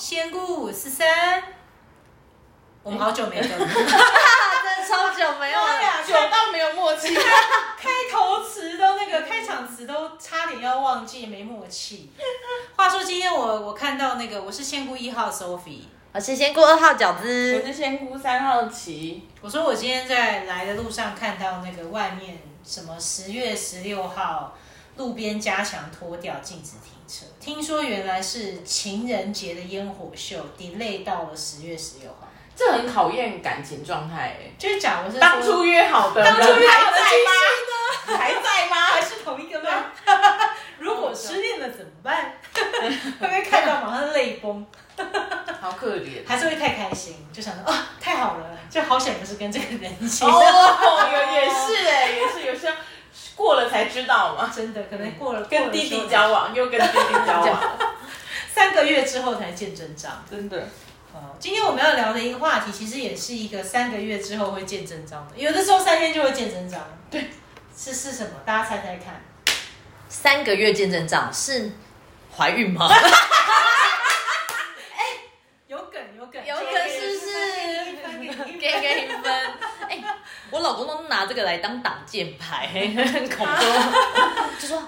[0.00, 1.42] 仙姑五四三，
[2.82, 6.02] 我们好久没更了， 真的超久没有了。
[6.02, 7.14] 久到没有默契。
[7.14, 12.10] 开头词都那个开场词都差点要忘记，没默契。
[12.76, 15.82] 话说今天我我看到那个我是仙姑一号 Sophie，
[16.14, 24.56] 我是仙姑二号饺子我，是仙姑三号琪，我说我今天在来的路上看到那个外面什么十月十六号
[24.96, 32.28] 路边加强脱掉禁止停车，听说原来是情人节的烟火秀，delay 到了十月十六号。
[32.54, 34.52] 这很考验感情状态哎。
[34.58, 37.30] 就是假如是说当初约好的人当初约好的还在吗？
[38.06, 38.76] 你还在吗？
[38.92, 39.86] 还是同一个吗？
[40.78, 42.34] 如果失恋了怎么办？
[42.54, 44.64] 会不会看到马上泪崩？
[45.60, 46.26] 好可怜。
[46.26, 50.24] 还是会太开心，就想说哦，太好了，就好想不是跟这个人一起。
[50.24, 52.72] 哦，有也是哎，也是有些
[53.40, 54.52] 过了才知道嘛。
[54.54, 57.78] 真的，可能过了跟弟弟交，往，又跟弟弟交往，
[58.52, 60.22] 三个月之后才见真章。
[60.30, 60.68] 真的。
[61.14, 66.78] 哦，今天我们要聊的一个话题，其实也是一个三个月之后会见真章的，有的时候三天就会见真章。
[67.10, 67.30] 对，
[67.74, 68.30] 是是什么？
[68.44, 69.22] 大家猜猜看。
[70.08, 71.72] 三个月见真章是
[72.36, 72.88] 怀孕吗？
[75.66, 77.30] 有梗，有梗，有梗是不是是？
[78.58, 79.32] 给给你分。
[79.88, 80.04] 哎、
[80.50, 83.62] 我老公都拿这个来当挡箭牌， 很恐怖。
[84.58, 84.82] 就说，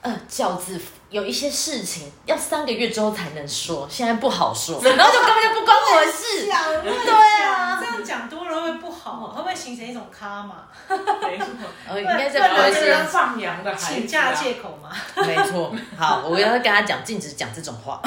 [0.00, 6.48] 呃，饺子有一些事情要三个月之后才能说，现在不好说，然后就根本就不关我的事。
[6.48, 9.28] 讲对啊这样讲多了会不会不好？
[9.28, 10.64] 会不会形成一种卡嘛？
[10.88, 11.46] 没错，
[11.88, 14.90] 呃，应该这不然不会是这样放羊的请假借口嘛？
[15.24, 15.72] 没错。
[15.96, 18.02] 好，我要跟他讲，禁止讲这种话。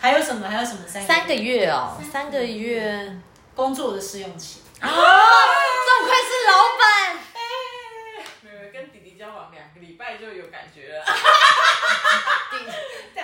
[0.00, 0.48] 还有什么？
[0.48, 3.18] 还有什么三三个月哦，三个月。
[3.52, 4.60] 工作的试用期？
[4.80, 4.88] 哦，
[5.90, 7.18] 这么快是老板。
[8.42, 11.04] 没有跟弟弟交往两个礼拜就有感觉了。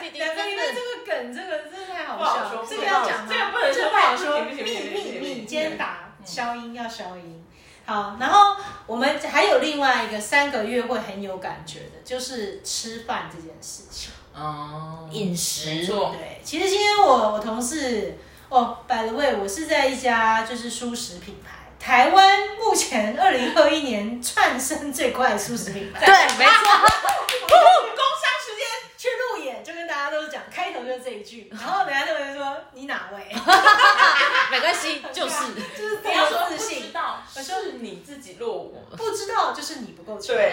[0.00, 3.28] 弟弟两个礼拜真的这个梗，这个真的太好笑了，这个要讲？
[3.28, 7.44] 这个不能说这个不好说，秘秘行不行不行密，今天打嗯消音要消音。
[7.84, 14.10] 好，然后我们还有另外一个三个月会很有感觉的，就是吃饭这件事情。
[14.34, 18.18] 哦饮食，对，其实今天我我同事
[18.50, 21.55] 哦，by the way，我是在一家就是素食品牌，
[21.86, 26.04] 台湾目前二零二一年窜升最快的素食品牌。
[26.04, 26.52] 对，没错。
[27.46, 28.66] 工商时间。
[28.98, 33.28] 去路演就跟大家都讲，开头就是这一句，然后等下就会说你哪位，
[34.50, 35.34] 没关系，就是
[35.78, 38.82] 就是你要说不自信知，道，我说是你自己落伍。
[38.96, 40.34] 不知道就是你不够强。
[40.34, 40.52] 对，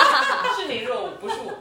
[0.56, 1.52] 是你落伍，不是我。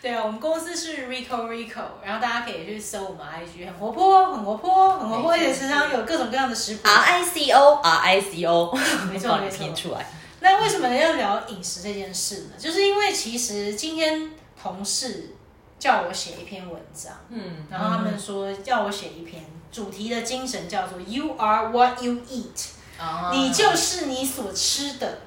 [0.02, 6.88] 对啊，我们公司是 Rico Rico，然后大家可以去搜我们 IG，很活泼，很活泼，很活泼，而且时常有各种各样的食谱。
[6.88, 8.72] R I C O R I C O，
[9.12, 10.06] 没错没错出来。
[10.40, 12.52] 那为什么要聊饮食这件事呢？
[12.58, 14.30] 就是因为其实今天
[14.60, 15.36] 同事
[15.78, 22.68] 叫我写一篇文章，嗯，然后他们说叫我写一篇，主题的精神叫做 “You are what you eat”，、
[22.98, 25.18] 哦你就是你所吃的。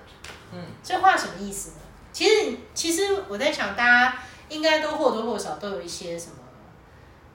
[0.51, 1.75] 嗯，这话什么意思呢？
[2.11, 4.16] 其实，其实我在想，大家
[4.53, 6.36] 应该都或多或少都有一些什么，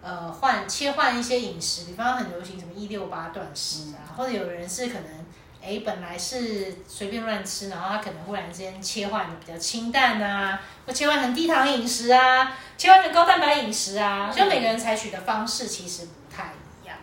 [0.01, 5.27] 呃，换切换一些饮食，比方很流行什么一六八断食啊，或者有人是可能，
[5.61, 16.53] 哎，本来是随便乱吃，然后他可能忽然之间切换的比较清淡啊，或切换成低糖饮食啊，切换成高蛋白饮食啊，就每个人采取的方式其实不太
[16.83, 16.97] 一样。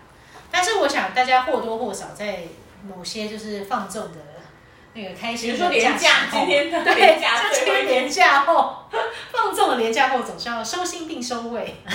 [0.50, 2.44] 但是我想大家或多或少在
[2.88, 4.20] 某些就是放纵的
[4.96, 8.78] 那个开心的如说廉价，时候今天的对，廉价就今天天廉价后，
[9.30, 11.76] 放纵了年假后，总是要收心并收尾。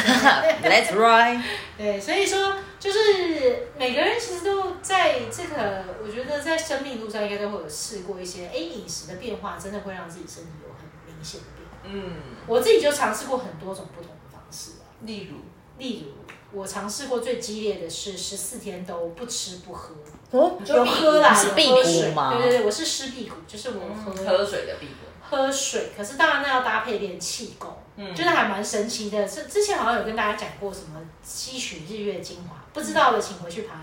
[0.63, 1.41] Let's ride。
[1.79, 11.79] 对，所以说就是每个人其实都在这个，我觉得在生命路上应该都会有试过一些，哎，饮食的变化真的会让自己身体有很明显的变化。
[11.85, 15.39] 嗯，我自己就尝试过很多种不同的方式啊，例如，
[15.79, 19.95] 例如我尝试过最激烈的是十四天都不吃不喝，
[20.31, 29.27] 哦，就喝啦，是辟谷喝水吗对对对，我是湿辟谷，就是我喝喝水的辟谷，喝水，可是当然那要搭配练气功，嗯就是还蛮神奇的。
[29.27, 33.81] 是之前好像有跟大家讲过什么吸取日月精华，不知道的请回去爬，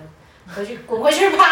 [0.54, 1.46] 回去滚回去爬。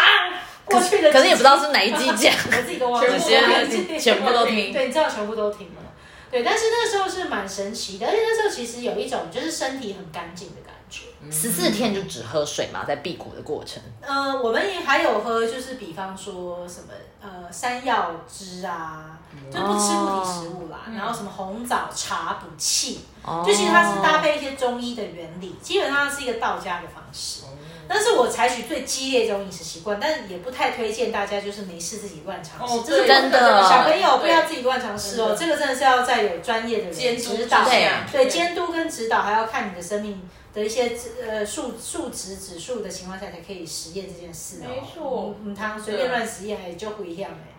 [0.64, 2.34] 过去的可是也不知道是哪一季讲。
[2.34, 5.82] 我 自己都忘了，全部都听全部都听对，你知道全部都听了。
[6.28, 11.06] 对，但是那个时候是蛮神奇的，而且那时候其实有一种就是身体很干净的感觉。
[11.30, 13.82] 十四天就只喝水嘛，在辟谷的过程。
[14.00, 16.88] 呃，我们也还有喝，就是比方说什么
[17.20, 19.18] 呃山药汁啊，
[19.50, 27.42] 就不吃固体食物啦，嗯然后什么红枣茶补气，哦就其实它是搭配一些中医的原理，基本上是一个道家的方式。
[27.88, 32.74] 但是我采取最激烈这种饮食习惯，但也不太推荐大家就是没事自己乱尝试。
[32.74, 37.64] 哦这是对真的小朋友不要自己乱尝试哦，这个真的是要在有专业的人指导
[38.12, 40.92] 对监督跟指导，还要看你的生命的一些
[41.24, 44.68] 呃数数值指数的情况下才可以实验这件事哦。
[44.68, 47.54] 没错嗯，汤随便乱实验也就不一样哎。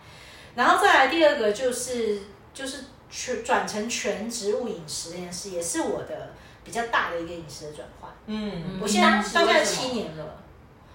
[0.56, 2.19] 然后再来第二个就是
[2.53, 6.33] 就是全转成全植物饮食这件事，也是我的
[6.67, 8.11] 比较大的一个饮食的转换。
[8.25, 10.43] 嗯，我现在大概七年了，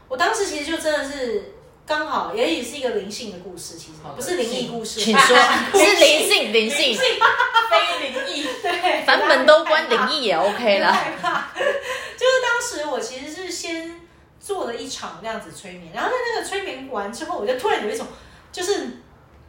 [0.06, 1.54] 我当时其实就真的是
[1.86, 5.34] 刚好，也也是一个灵性的故事，其实不是灵异故事，请说，
[5.72, 10.92] 是 灵性灵性，非灵异，对，版本都关灵异也 OK 不啦。
[10.92, 11.48] 害怕。
[11.54, 14.00] 就是当时我其实是先
[14.38, 18.06] 做了一场那样子催眠，然后在那个催眠完之后，我就突然有一种
[18.52, 18.98] 就是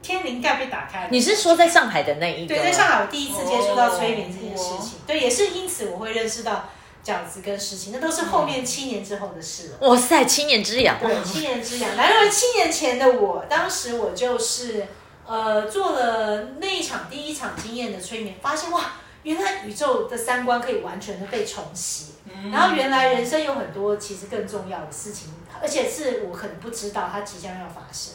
[0.04, 1.08] 天灵盖被打开了。
[1.10, 2.54] 你是说在上海的那一个？
[2.54, 6.70] 对，在上海我第一次接触到催眠这件事哦情，对，也是因此我会认识到
[7.04, 9.88] 饺子跟事情，那都是后面七年之后的事了。
[9.88, 10.98] 哇塞，七年之痒。
[11.02, 11.96] 对，七年之痒。
[11.96, 14.86] 然而七年前的我，当时我就是
[15.26, 22.08] 呃做了那一场第一场经验的催眠，发现哇，原来宇宙的三观可以完全的被重启。
[22.52, 25.30] 然后原来人生有很多其实更重要的事情，
[25.62, 28.14] 而且是我可能不知道它即将要发生。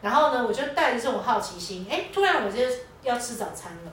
[0.00, 2.62] 然后呢，我就带着这种好奇心，哎，突然我就
[3.02, 3.92] 要吃早餐了。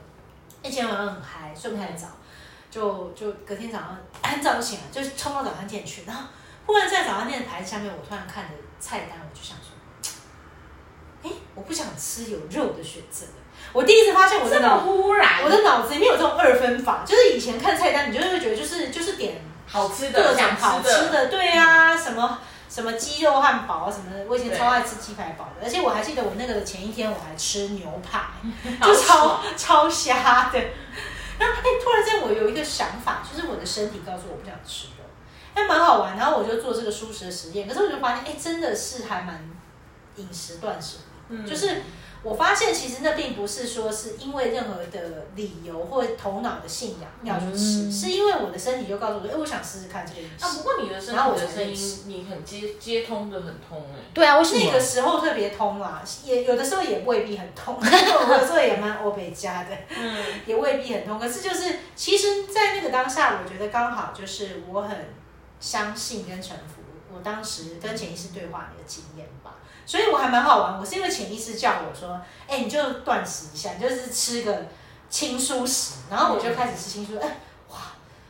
[0.63, 2.07] 那天晚上很嗨，睡不太早，
[2.69, 6.23] 就就隔天早上很早就醒了，就冲到早餐店去，然后
[6.65, 8.49] 忽然在早餐店的牌子下面，我突然看着
[8.79, 10.09] 菜单，我就想说，
[11.23, 13.25] 哎，我不想吃有肉的选择。
[13.73, 22.39] 我第一次发现我真的这么脑，忽然，我的脑子里面有这种二分法，就是以前看菜单，你就会觉得就是就是点好吃的各的，种好吃的，的，对啊，什么
[22.69, 28.21] 什么鸡肉汉堡啊什么的，我以前超爱吃鸡排堡的，而且我还记得我那个前一天我还吃牛排，
[28.81, 30.59] 就超超瞎的。
[31.37, 35.03] 然后哎，突然间我有一个想法，就是我的身体告诉我不想吃肉，
[35.53, 36.17] 还蛮好玩。
[36.17, 39.43] 然后我就做这个素食的实验，可是我就发现，哎，真的是还蛮
[40.15, 40.97] 饮食断舍
[41.29, 41.37] 离。
[41.37, 41.81] 嗯就是
[42.25, 50.43] 我发现，其实那并不是说是因为任何的理由或头脑的信仰要去吃，嗯是因为我的身体就告诉我，哎，我想试试看这个饮食。
[50.43, 54.43] 啊，不过你的身然后我体的声音，你很接接通的很通哎，对啊，我？
[54.43, 60.17] 那个时候特别通啦，也有的时候也未必很通， 我有时候也蛮欧北加的，嗯，
[60.47, 61.19] 也未必很通。
[61.19, 65.13] 可是就是，其实，在那个当下，我觉得刚好就是我很
[65.59, 66.81] 相信跟臣服
[67.13, 69.44] 我当时跟潜意识对话那个经验吧。
[69.85, 74.65] 所以我还蛮好玩，我是因为潜意识叫我说，哎、你就断食一下，你就是吃个
[75.09, 77.37] 轻蔬食，然后我就开始吃轻蔬，哎、
[77.69, 77.77] 哇！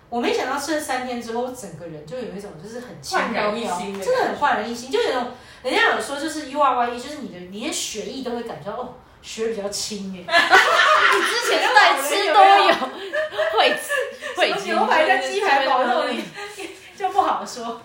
[0.09, 5.31] 我没想到吃了三天之后，我整个人就有一种就是很轻焕然一新真的很焕然一新，就有一种
[5.63, 10.19] 人家有说就是 U R Y E，就是你的你连血液都会感觉到哦，血比较轻哎，
[11.15, 12.75] 你之前在吃都有
[13.57, 13.75] 会
[14.35, 16.21] 会牛排跟鸡排堡肉里
[16.97, 17.81] 就不好说。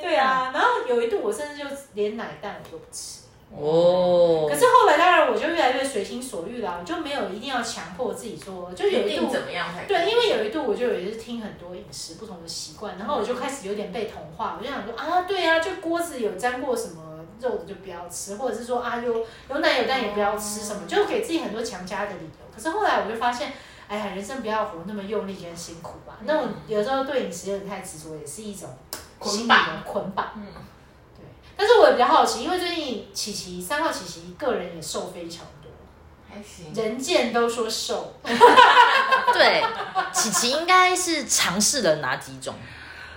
[0.00, 3.20] 对，啊，然后有一度我甚至就连奶蛋我都不吃。
[3.54, 22.46] 哦可，是后来当然我就越来越随心所欲啦，我就没有一定要强迫自己说，就有一一度定怎么样才对，因为有一度我就有一次听很多饮食不同的习惯，然后我就开始有点被同化，我就想说啊，对啊，就锅子有沾过什么肉的就不要吃，或者是说啊有有奶有蛋也不要吃什么，就给自己很多强加的理由。
[22.54, 23.52] 可是后来我就发现，
[23.86, 26.16] 哎呀，人生不要活那么用力跟辛苦吧。
[26.24, 28.70] 那我有时候对饮食有点太执着，也是一种
[29.22, 30.32] 捆绑捆绑。
[30.36, 30.46] 嗯，
[31.16, 31.24] 对，
[31.56, 35.70] 但是我也比较好奇，因为最近琪琪三号琪琪个人也瘦非常多，
[36.28, 36.72] 还行。
[36.74, 38.14] 人见都说瘦。
[39.32, 39.64] 对，
[40.12, 42.54] 琪琪应该是尝试了哪几种？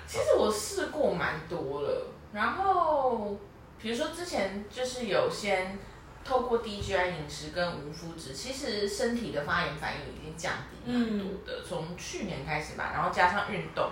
[0.07, 3.35] 其实我试过蛮多了，然后
[3.81, 5.77] 比如说之前就是有先
[6.23, 13.89] 透过 DGI 饮食跟无麸质，其实身体的发炎反应已经降低蛮多的，从去年开始吧，然后加上运动，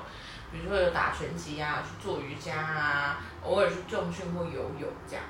[0.54, 5.26] 比如说有打拳击啊，去做瑜伽啊，偶尔去重训或游泳这样。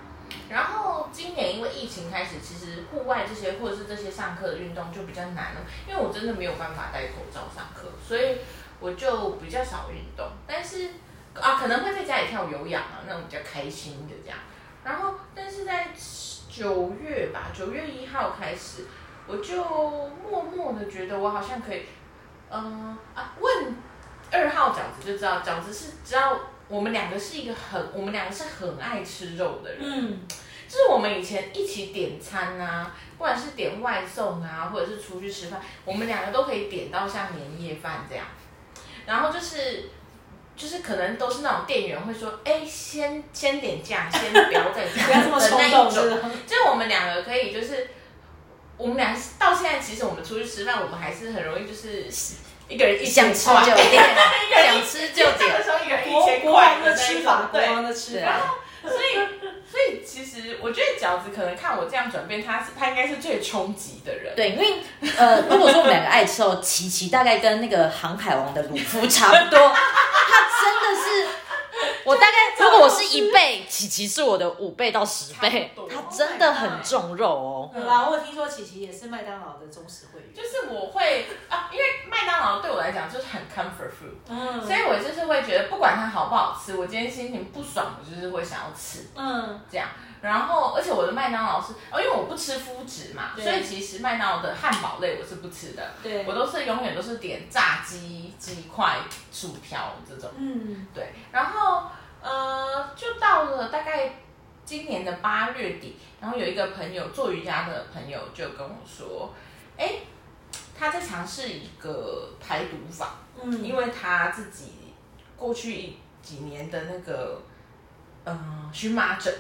[0.49, 8.39] 然后今年因为疫情开始，其实户外这些或者是这些上课的运动就比较难了，因为我真的没有办法戴口罩上课，所以
[8.79, 10.27] 我就比较少运动。
[10.45, 10.89] 但是
[11.33, 14.37] 啊，可能会在家里跳有氧啊，那种比较开心的这样。
[14.83, 15.89] 然后，但是在
[16.49, 18.85] 九月吧，九月一号开始，
[19.25, 21.85] 我就默默的觉得我好像可以，
[22.49, 23.75] 嗯、啊，问
[24.33, 26.37] 二号饺子就知道，饺子是知道
[26.67, 29.79] 我们两个是一个很，我们两个是很爱吃肉的人。
[29.81, 30.19] 嗯，
[30.67, 38.25] 就是我们以前一起点餐啊，不管是点外送啊，或者是出去吃饭，我们两个都可以点到像年夜饭这样。
[39.05, 39.89] 然后就是
[40.55, 46.31] 就是可能都是那种店员会说，哎，先先点价，先不要再加 不要这么的那一冲动？
[46.47, 47.87] 就是我们两个可以就是。
[48.75, 52.09] 我们俩到现在，其实我们出去吃饭，我们还是很容易就是
[52.67, 54.15] 一个人一想吃，就点，
[54.51, 55.37] 想吃就点。
[55.39, 58.39] 这个时候一个人一国千块，王的吃法，国对王的吃对法。
[58.83, 59.15] 所以，
[59.69, 64.35] 所以其实我觉得饺子可能看我这样转变，他是他应该是最冲击的人。
[64.35, 64.81] 对，因为
[65.17, 71.27] 呃，如果说我们两个爱吃哦，琪琪大概跟那个航海王的鲁夫差不多， 他真的是。
[72.05, 75.71] 我大概，如果我是一倍，琪琪是我的五倍到十倍
[76.17, 77.71] 真的很重肉哦。
[77.73, 80.33] 对吧，我有听说琪琪也是麦当劳的忠实会员。
[80.33, 89.87] 就是我会啊，因为麦当劳对我来讲就是很 comfort food，、嗯所以我就是会觉得不管它好不好吃，我今天心情不爽，我就是会想要吃嗯，这样。
[90.21, 98.99] 然后，而且我的麦当劳是，哦，因为我不吃麸质嘛，所以其实麦当劳的汉堡类我是不吃的，对我，都是永远都是点炸鸡、鸡块、
[99.33, 100.29] 薯条这种。
[100.37, 101.83] 嗯，对，然后
[102.21, 104.13] 呃，就到了大概
[104.65, 109.33] 今年的八月底，然后有一个朋友做瑜伽的朋友就跟我说，
[109.77, 109.99] 哎，
[110.77, 114.93] 他在尝试一个排毒法，嗯，因为他自己
[115.35, 117.41] 过去几年的那个
[118.23, 119.33] 嗯、呃荨麻疹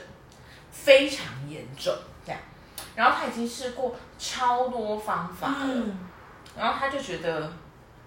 [0.71, 2.41] 非常严重，这样，
[2.95, 5.97] 然后他已经试过超多方法了，嗯，
[6.57, 7.51] 然后他就觉得，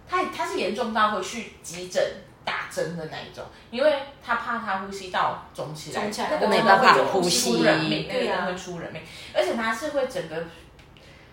[0.06, 2.02] 他他是严重到会去急诊
[2.46, 3.92] 打针的那一种，因为
[4.24, 9.02] 他怕他呼吸道肿起来，肿起来那个没办法呼吸出人命，那个会出人命，
[9.34, 10.44] 而且他是会整个，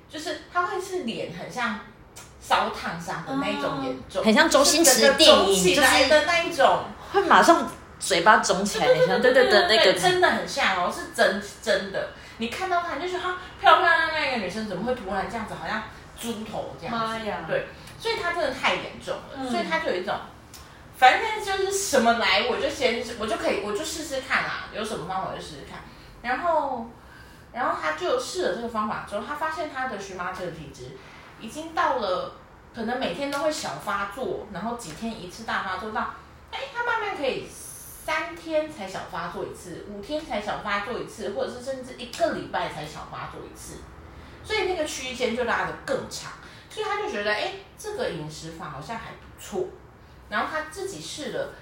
[0.10, 1.80] 就是他会是脸很像
[2.42, 9.94] 烧烫伤的那一种严重，很像周星驰的电影就是的那一种，会马上嘴巴肿起来，你像对对对，那个。
[9.94, 12.10] 真的很像哦，是真真的。
[12.40, 15.84] 你看到他，你就觉得哈，漂漂亮亮一个女生怎么会突然这样子，好像
[16.20, 17.06] 猪头这样子？
[17.06, 17.68] 妈呀，对，
[18.00, 19.50] 所以他真的太严重了，嗯。
[19.50, 20.16] 所以他就有一种，
[21.04, 25.82] 反正就是什么来我就先我就可以我就试试看啦，有什么方法我就试试看。
[26.22, 26.90] 然后，
[27.52, 30.92] 然后他就试了这个方法之后，他发现他的荨麻疹体质
[31.42, 32.38] 已经到了
[32.74, 36.14] 可能每天都会小发作，然后几天一次大发作到，
[36.52, 43.80] 哎，他慢慢可以三天才小发作一次，五天才小发作一次，或者是甚至一个礼拜才小发作一次，
[44.42, 46.32] 所以那个区间就拉得更长。
[46.70, 49.68] 所以他就觉得，哎，这个饮食法好像还不错。
[50.34, 51.54] 然后他自己试了，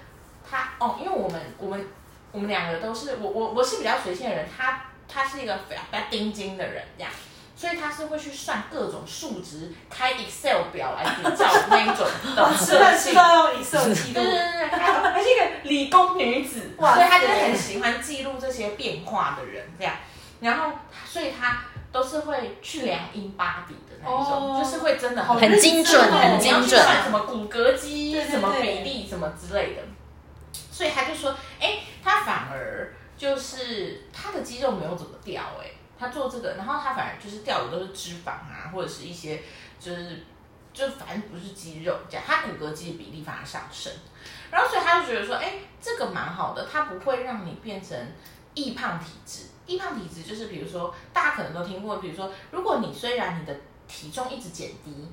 [0.50, 1.86] 他哦，因为我们我们
[2.32, 7.12] 我们两个都是我我我是比较随性的人，他他是一个比较比较钉钉的人，这样，
[7.54, 13.18] 所以他是会去算各种数值，开 Excel 表来比较那一种的吃饭性吃。
[13.18, 19.94] 到用 Excel 记录对对，对对，她她是一个理工女子，哇所以他就是很喜欢记录这些变化的人，这样。
[20.40, 20.72] 然后，
[21.06, 29.82] 所以他都是会去量英巴比的那一种，哦就是会真的好很精准很精准什么骨骼肌、什么比例、什么之类的。
[30.70, 39.40] 所以他就说，哎，他反而就是他的肌肉没有怎么掉，哎，他做这个，然后他反而就是掉的都是脂肪啊，或者是一些
[39.78, 40.24] 就是
[40.72, 43.92] 就反正不是肌肉这样，他骨骼肌的比例反而上升。
[44.50, 47.96] 然后所以他就觉得说，哎，这个蛮好的，它不会让你变成
[48.54, 49.44] 易胖体质。
[49.64, 53.56] 易胖体质就是比如说大家可能都听过，比如说如果你虽然你的
[53.92, 55.08] 体重一直减低，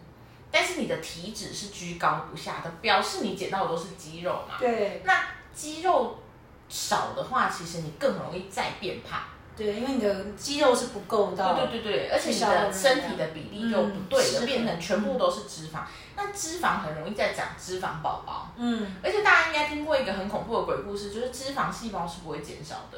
[0.49, 4.55] 但是你的体脂是居高不下的，表示你减到的都是肌肉嘛。
[4.57, 6.17] 对那肌肉
[6.69, 9.19] 少的话，其实你更容易再变胖。
[9.57, 15.81] 对，因为你的肌肉是不够到，对对对对，而且你的身体的比例就不对了，嗯变成全部都是脂肪。
[16.15, 22.97] 那脂肪很容易再长脂肪宝宝，嗯而且大家应该听过一个很恐怖的鬼故事，就是脂肪细胞是不会减少的。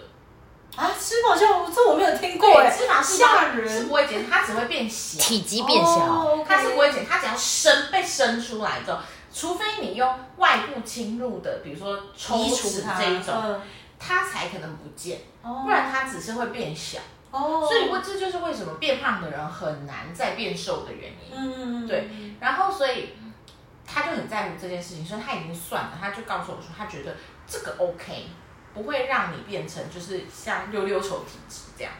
[0.75, 5.19] 啊，吃好像这我没有听过哎，脂肪细胞是吓人不，会减，它只会变小。
[5.19, 8.99] 体积变小，哦它是不会减，它只要生被生出来之后，
[9.33, 13.61] 除非你用外部侵入的，比如说抽移除脂它这一种，嗯
[13.99, 16.99] 它才可能不见，哦不然它只是会变小。
[17.29, 21.31] 哦，所以我这就是为什么变胖的人很难再变瘦的原因。
[21.33, 22.09] 嗯对
[22.39, 23.13] 然后所以
[23.85, 27.15] 他就很在乎这件事情，所以他已经算了，他就告诉我说，他觉得
[27.47, 28.27] 这个 OK，
[28.73, 31.91] 不会让你变成就是像溜溜球体质这样。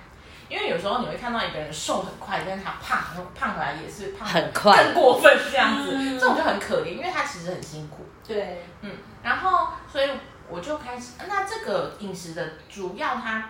[0.50, 4.84] 因为有时候你会看到一个人瘦很快，但是他胖，然后胖回来也是胖很快。
[4.84, 6.20] 更过分这样子，嗯。
[6.20, 8.06] 这种就很可怜，因为他其实很辛苦。
[8.28, 8.92] 对，嗯，
[9.24, 10.10] 然后所以
[10.50, 13.50] 我就开始，那这个饮食的主要它，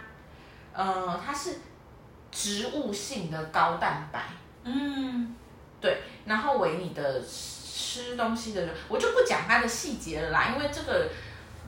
[0.74, 1.58] 呃，它是
[2.32, 4.22] 植物性的高蛋白，
[4.64, 5.36] 嗯。
[5.82, 11.10] 对，然后为你的吃东西的人，我就不讲它的细节了啦，因为这个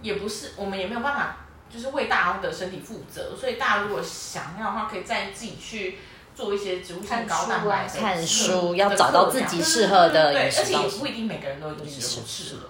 [0.03, 1.37] 也不是我们也没有办法，
[1.73, 5.97] 就是为大家的身体负责，所以大家如果想要的话，可以再自己去
[6.35, 12.61] 做一些植物性高蛋白的看课书要找到自己适合的对，饮食而且也不一定每个人都一定适合吃了。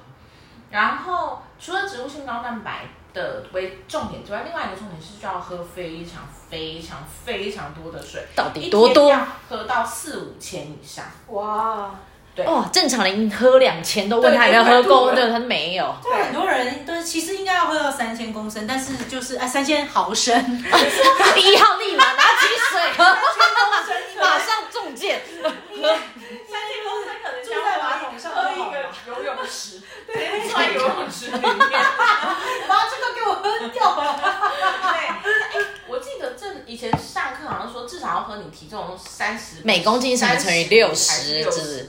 [0.71, 11.05] 然后除了植物性高蛋白的为重点之外，另外一个重点是需要喝非常非常非常多的水，到底多多要喝到四五千以上。
[11.27, 11.93] 哇，
[12.35, 15.95] 对哦，正常人喝两千都问他有没有喝够，对对，他没有。
[16.01, 23.03] 对，很多人都其实应该要喝到三千公升，但是就是哎三千毫升，一号立马拿起水喝，
[24.19, 25.21] 马上中箭。
[25.23, 31.85] 三千公升可能住在马桶上喝一个游泳池，对，住在游泳池里面。
[32.67, 34.19] 把这个给我喝掉了。
[34.81, 41.87] 对，哎，我记得这以前上课好像说，至少要喝你体重三十每公斤什么乘以六十之类的，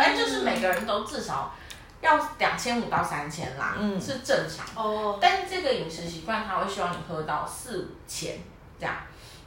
[0.00, 1.52] 反正就是每个人都至少
[2.00, 4.66] 要两千五到三千啦，嗯是正常。
[4.74, 8.38] 哦，但是这个饮食习惯，他会希望你喝到四五千
[8.78, 8.94] 这样。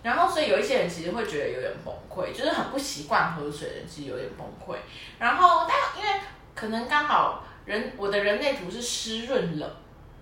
[0.03, 4.77] 然后，所以有一些人其实会觉得有点崩溃，就是很不习惯喝水的人，其实有点崩溃。
[5.17, 6.19] 然后，但因为
[6.53, 9.67] 可能刚好人我的人类图是湿润冷，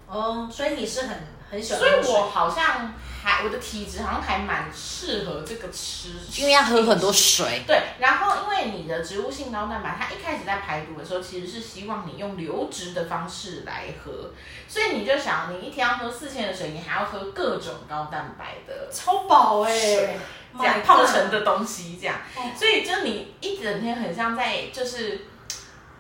[0.08, 1.18] 哦，所以你是很
[1.52, 7.64] 很喜欢所以我好像还我的体质好像还蛮适合这个吃，因为要喝很多水。
[7.68, 14.32] 对，然后因为你的植物性高蛋白，它一开始在排毒的时候，其实是希望你用流质的方式来喝，
[14.68, 20.18] 所以你就想，你一天要喝四千的水，你还要喝各种高蛋白的超饱哎水，
[20.58, 25.28] 这样泡成的东西，这样哦，所以就你一整天很像在就是，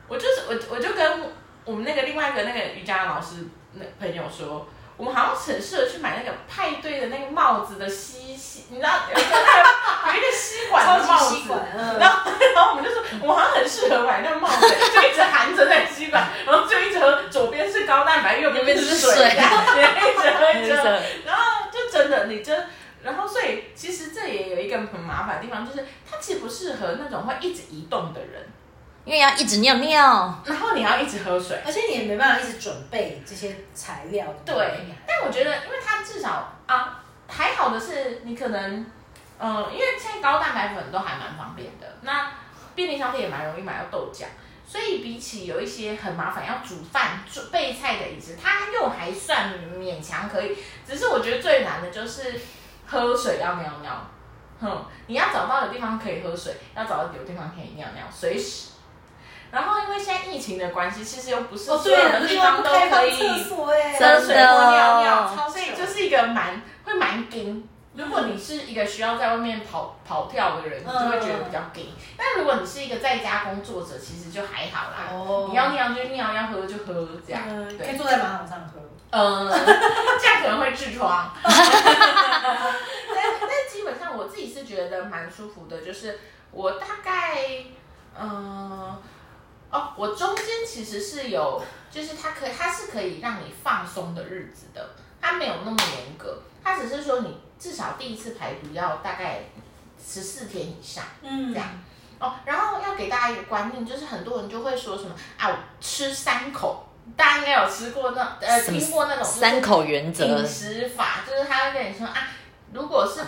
[0.07, 1.21] 我就是我我就跟
[1.65, 4.67] 我们那个另外一个那个瑜伽老师那朋友说。
[5.01, 11.49] 我们好像很适合去买那个派对的那个帽子的吸吸，你知道有一个有一个吸管的帽子。
[11.99, 20.83] 然后 然后我们就说，我们好像很适合买那个帽子，就一直含着在吸管，然后就一直喝，左边是高蛋白，右边是水，右边是水一直喝一直喝，
[21.25, 22.67] 然后就真的你真，
[23.01, 28.47] 然后所以其实这也有一个很麻烦的地方，就是它其实不适合那种会一直移动的人，
[29.03, 31.59] 因为要一直尿尿，然后你要一直喝水。
[31.65, 34.27] 而且你也没办法一直准备这些材料。
[34.45, 34.55] 对，
[35.07, 38.85] 但我觉得，因为它至少啊，还好的是，你可能，
[39.39, 42.31] 嗯、因为现在高蛋白粉都还蛮方便的，那
[42.75, 44.25] 便利商店也蛮容易买到豆浆，
[44.67, 50.55] 所以比起有一些很麻烦要煮饭、煮备菜的饮食，它又还算勉强可以。
[50.87, 52.39] 只是我觉得最难的就是
[52.85, 54.07] 喝水要尿尿，
[54.59, 58.70] 哼，你要找到有地方可以喝水，要找到有地方可以尿尿，随时。
[59.51, 67.67] 然后因为现在疫情的关系，其实又不是哦，所有的地方都可以厕所哎，喝水或尿尿，所以就是一个蛮会蛮紧。
[67.93, 71.91] 如果你是一个需要在外面跑跑跳的人，你就会觉得比较紧。
[72.15, 75.09] 但如果你是一个在家工作者，其实就还好啦。
[75.11, 77.41] 哦你要尿就尿，要喝就喝，这样。
[77.49, 78.79] 嗯，可以，坐在马桶上喝。
[79.09, 79.51] 嗯，
[80.21, 81.33] 这样可能会痔疮。
[81.43, 81.53] 但
[83.41, 86.17] 但基本上我自己是觉得蛮舒服的，就是
[86.51, 87.41] 我大概，
[88.17, 88.97] 嗯、
[89.71, 94.89] 哦，我中间其实是有，就是它可以，它是可以让你放松的日子的，
[95.21, 99.39] 它没有那么严格，它只是说你至少第一次排毒要大概
[99.97, 101.03] 十四天以上。
[101.21, 101.67] 嗯这样
[102.19, 106.85] 哦，然后要给大家一个观念，就是很多人就会说什么啊，我吃三口，
[107.17, 112.27] 大家应该有吃过那呃听过那种三口原则饮食法，就是他会跟你说啊，
[112.73, 113.21] 如果是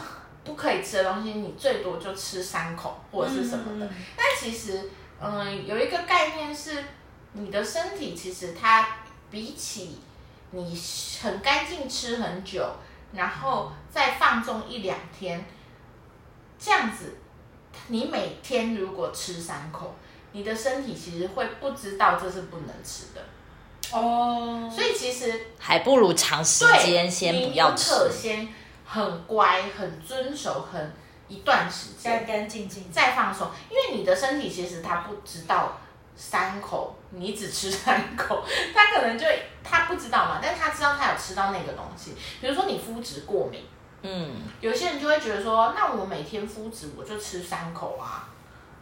[0.43, 3.86] 不可以吃的东西，你最多就吃三口或者是什么的。
[3.88, 4.91] 嗯但其实，
[5.24, 6.84] 嗯，有一个概念是，
[7.32, 8.86] 你的身体其实它
[9.32, 10.00] 比起
[10.52, 10.78] 你
[11.22, 12.64] 很干净吃很久，
[13.14, 15.46] 然后再放纵一两天，
[16.60, 17.16] 这样子，
[17.88, 19.96] 你每天如果吃三口，
[20.34, 23.24] 你的身体其实会不知道这是不能吃的。
[23.98, 27.92] 哦，所以其实还不如长时，间先不要你吃。
[27.92, 28.50] 可先
[28.86, 30.94] 很乖、很遵守、很
[31.34, 32.26] 一段时间。
[32.26, 32.91] 干干净净。
[32.91, 35.78] 再放松，因为你的身体其实它不知道
[36.15, 38.43] 三口，你只吃三口，
[38.74, 39.26] 它可能就
[39.63, 42.15] 它不知道嘛，但是它知道它有吃到那个东西。
[42.41, 43.65] 比如说你肤质过敏，
[44.02, 48.30] 嗯，有些人就会觉得说，那我每天肤质我就吃三口啊。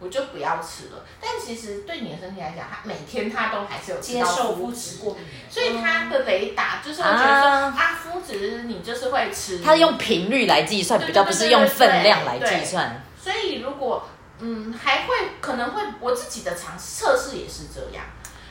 [0.04, 5.04] 我就不要吃了，但其实对你的身体来讲，它每天它都还是有接受肤肤质质。
[5.04, 7.60] 过敏，所以它的雷达就是会觉得说啊。
[7.68, 7.72] 啊，
[8.12, 13.04] 肤质你就是会吃，它用频率来计算，比较不是用分量来计算。
[13.21, 14.08] 所以如果
[14.39, 18.04] 嗯还会可能会我自己的尝测试也是这样，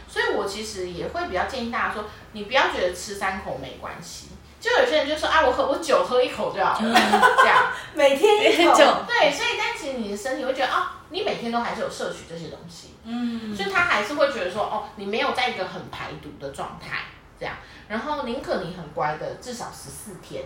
[0.09, 4.29] 所以我其实也会比较建议大家说，你不要觉得吃三口没关系。
[4.61, 6.95] 就有些人就说啊，我喝我酒喝一口就好了，
[7.41, 7.73] 这样。
[7.95, 8.75] 每天一口。
[8.75, 17.05] 就对，所以但其实你的身体会觉得哦，你每天都还是有摄取这些东西，嗯，所以他还是会觉得说，哦，你没有在一个很排毒的状态，
[17.41, 17.57] 这样，
[17.89, 20.45] 然后宁可你很乖的，至少十四天，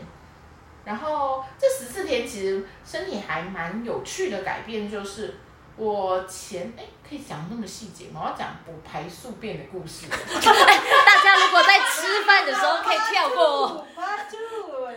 [0.84, 5.34] 然后这十四天其实身体还蛮有趣的改变，就是
[5.76, 8.20] 我前哎可以讲那么细节吗？
[8.22, 10.06] 我要讲补排宿便的故事。
[10.08, 13.84] 大家如果在吃饭的时候可以跳过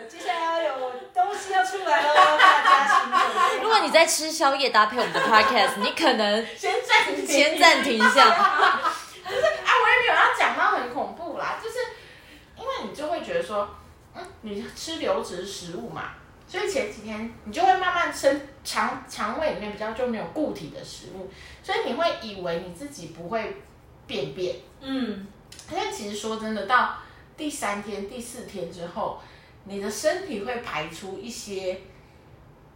[0.08, 3.02] 接下来要有东西要出来了，大家。
[3.62, 8.28] 如果你在吃宵夜搭配我们的 podcast，你可能先暂暂停，先暂停一下。
[8.30, 8.92] 啊，
[9.28, 11.76] 我也没有要讲到很恐怖啦，就是
[12.56, 13.70] 因为你就会觉得说，
[14.16, 16.14] 嗯，你吃流质食物嘛，
[16.48, 21.30] 所以前几天你就会慢慢生肠肠胃里面比较就没有固体的食物，
[21.62, 23.58] 所以你会以为你自己不会
[24.08, 25.28] 便便，嗯，
[25.72, 26.98] 但其实说真的，到
[27.38, 29.20] 第三天、第四天之后，
[29.66, 31.80] 你的身体会排出一些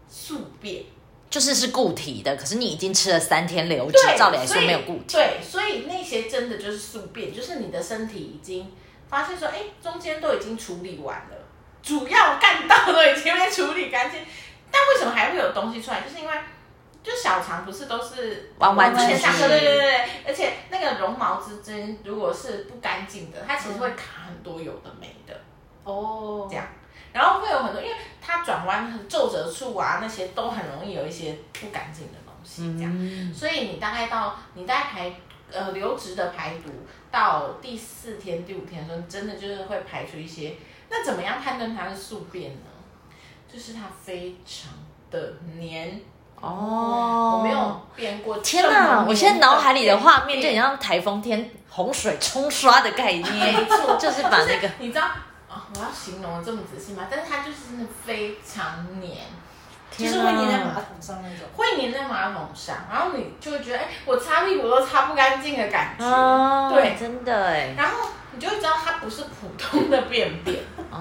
[0.08, 0.84] 宿便。
[1.30, 5.14] 就是是固体的，可是你已经吃了三天流质，对，照理来说没有固体。
[5.14, 8.70] 对，所以那些真的就是宿便，就是你的身体已经
[9.12, 11.38] 发现说，哎，中间都已经处理完了，
[11.84, 14.20] 主要干道都已经被处理干净，
[14.72, 16.02] 但为什么还会有东西出来？
[16.02, 16.34] 就是因为
[17.04, 25.40] 就小肠不是都是弯弯曲曲下对对对对，而且那个绒毛之间如果是不干净的，它其实会卡很多有的没的。
[25.84, 26.66] 哦，这样
[27.12, 32.92] 然后会有很多，因为它转弯很皱褶处啊，那些都很容易有一些不干净的东西，这样。
[32.96, 35.14] 嗯，所以你大概到你大概排
[35.52, 36.72] 呃流质的排毒
[37.12, 40.56] 到第四天、第五天的时候，真的就是会排出一些。
[40.90, 42.60] 那怎么样判断它是宿便呢？
[43.52, 44.72] 就是它非常
[45.10, 46.02] 的黏。
[46.40, 48.38] 哦，我没有变过。
[48.40, 49.06] 天哪！
[49.08, 50.56] 我现在脑海里的画面就很。
[50.56, 55.04] 像台风天洪水冲刷的概念，没错， 就是把那个你知道
[55.48, 57.08] 啊、我要形容的这么仔细吗？
[57.12, 59.28] 但是它就是真的非常黏。
[60.02, 61.48] 就是会粘在马桶上那种。
[61.56, 66.06] 会粘在马桶上，然后你就会觉得，哎、我擦屁股都擦不干净的感觉。
[66.06, 70.58] 哦，对真的哎，然后你就会知道它不是普通的便便。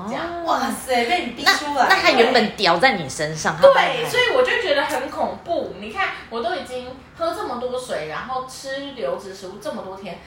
[0.09, 1.87] 这样哦，哇塞，被你逼出来。
[1.89, 5.75] 那它原本屌在你身上，对，所以我就觉得很恐怖。
[5.81, 10.19] 你看，我都已经喝这么多水，然后吃流质食物这么多天，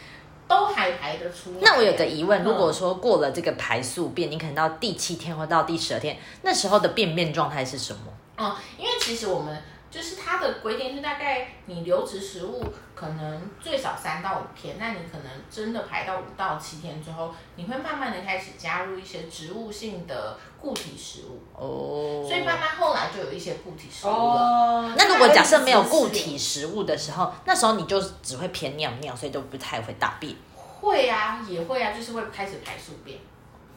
[0.48, 1.58] 都还排得出来。
[1.62, 8.12] 那我有个疑问，嗯如果说过了这个排宿便，你可能到第七天或到第十二天，那时候的便便状态是什么？
[8.44, 12.64] 嗯，因为其实我们就是它的规定是大概你流质食物
[12.96, 24.16] 可能最少三到五天，那你可能真的排到五到七天之后，你会慢慢的开始加入一些植物性的固体食物，哦所以慢慢后来就有一些固体食物了。
[24.16, 30.36] 哦，那如果假设没有固体食物的时候，那时候你就只会偏尿尿，所以都不太会大便。
[30.56, 33.20] 会啊，也会啊，就是会开始排宿便。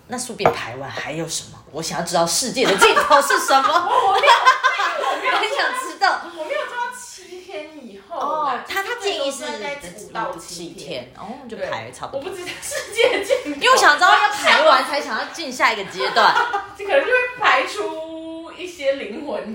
[0.09, 1.59] 那宿便排完还有什么？
[1.73, 3.69] 我想要知道世界的尽头是什么。
[3.91, 4.33] 我没有，
[5.11, 6.21] 我没有我 很想知道。
[6.39, 9.45] 我没有做到七天以后哦，他他建议是
[10.07, 11.13] 五到七七天。
[11.13, 12.21] 天，哦，就排差不多。
[12.21, 16.35] 我不知道世界尽头，因为我想知道要排完才想要进下一个阶段。
[16.79, 19.55] 这可能就会排出一些灵魂。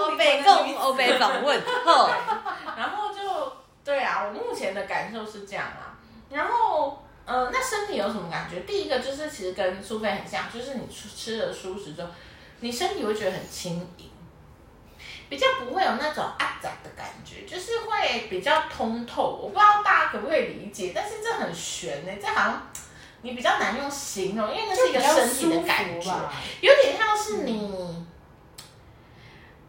[0.00, 2.10] 欧北共欧北访问后，
[2.76, 3.37] 然后就
[4.28, 5.96] 我目前的感受是这样啊。
[6.30, 8.60] 然后，呃，那身体有什么感觉？
[8.60, 12.08] 第一个就是其实跟苏菲很像，就是你吃吃了蔬食之后，
[12.60, 14.10] 你身体会觉得很轻盈，
[15.28, 19.40] 比较不会有那种阿杂的感觉，就是会比较通透。
[19.42, 22.66] 我不知道大家可不可以理解，但是这很悬呢、这好像
[23.22, 26.10] 你比较难用形容，因为那是一个身体的感觉。
[26.10, 26.32] 吧。
[26.60, 28.06] 有点像是你，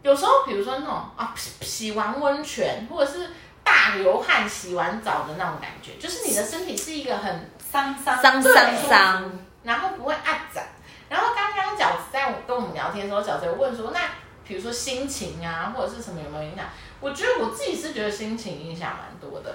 [0.02, 3.30] 有时候比如说那种啊，洗洗完温泉或者是
[3.70, 10.66] 大流汗洗完澡的那种感觉，就是你的身体是一个很，桑桑对桑桑桑，然后不会按展。
[11.08, 14.00] 然后刚刚饺子在我跟我们聊天的时候，饺子有问说，那
[14.44, 16.64] 比如说心情啊，或者是什么有没有影响？
[16.98, 19.54] 我觉得我自己是觉得心情影响蛮多的，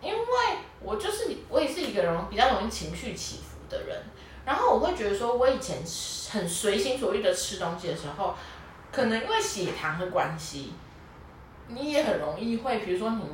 [0.00, 0.18] 因为
[0.80, 4.02] 我就是我也是一个人比较容易情绪起伏的人，
[4.46, 5.76] 然后我会觉得说，我以前
[6.32, 8.34] 很随心所欲的吃东西的时候，
[8.90, 10.72] 可能因为血糖的关系，
[11.68, 13.24] 你也很容易会，比如说你，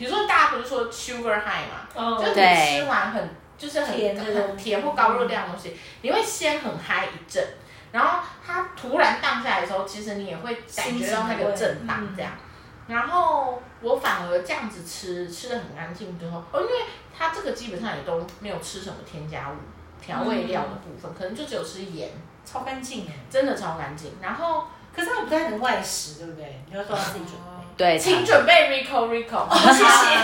[0.00, 7.44] 比如说大家不是说 sugar high 嘛，哦就是你吃完很就是很很甜或高热量的东西，你会先很嗨一阵，
[7.92, 12.32] 然后它突然荡下来的时候，其实你也会感觉到那个震荡这样。
[12.88, 19.56] 然后我反而这样子吃，吃的很干净之后，哦，因为它这个基本上也都没有吃什么添加物、
[20.02, 22.10] 调味料的部分，可能就只有吃盐，
[22.46, 23.12] 超干净哎。
[23.28, 24.14] 真的超干净。
[24.22, 24.64] 然后
[24.96, 26.64] 可是他们不太能外食，对不对？
[26.70, 27.49] 你要做到自己准备。
[27.80, 28.52] 对，请准备
[28.84, 30.14] Rico Rico， 谢谢。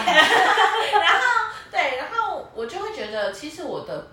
[1.00, 1.24] 然后
[1.72, 4.08] 对，然后我就会觉得，其实我的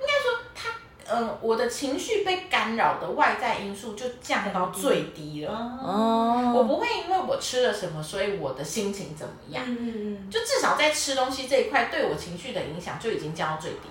[0.00, 0.70] 应该说他，
[1.06, 5.52] 嗯、我的情绪被干扰的外在因素就降到最低了。
[5.52, 9.62] 哦，我哦，不会因为我吃了什么，所以我的心情怎么样。
[9.66, 9.76] 嗯
[10.24, 13.90] 嗯就至少在吃东西这一块对我情绪的影响就已经降到最低，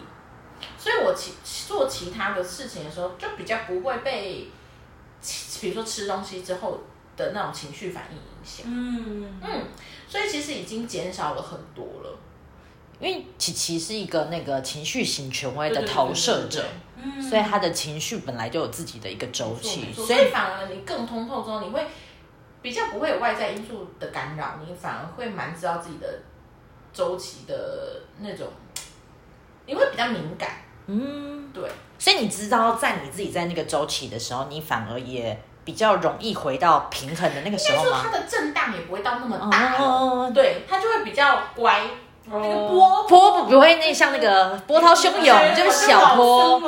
[0.76, 1.34] 所以我其
[1.68, 4.50] 做其他的事情的时候就比较不会被，
[5.62, 6.80] 比如说吃东西之后
[7.16, 8.66] 的那种情绪反应影响。
[8.68, 9.62] 嗯嗯，嗯，
[10.08, 12.20] 所以其实已经减少了很多了。
[13.00, 16.64] 因为琪琪是一个那个情绪型权威的投射者
[16.96, 21.86] 嗯所以他的情绪本来就有自己的一个周期，所以反而你更通透之后，你会
[22.62, 26.08] 比较不会有外在因素的干扰，你反而会蛮知道自己的
[26.94, 28.48] 周期的那种，
[29.66, 30.62] 你会比较敏感。
[30.86, 37.90] 嗯，对，所以你知道，在你自己在那个周期的时候，你反而也比较容易回到平衡的那个时候吗？
[37.90, 41.82] 说它的震荡也不会到那么大对，它就会比较乖。
[42.26, 46.62] 那个哦波波不会那像那个波涛汹涌，就是小波，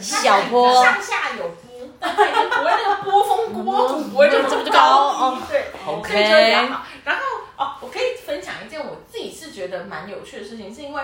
[0.00, 6.86] 小波上下有波，不会那个波峰波谷不会这么高对 OK 所以就比较好。
[7.04, 7.22] 然后
[7.56, 11.02] 哦，我可以分享一件我自己是觉得蛮有趣的事情，是因为